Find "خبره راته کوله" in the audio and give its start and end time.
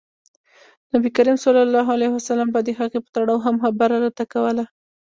3.63-4.65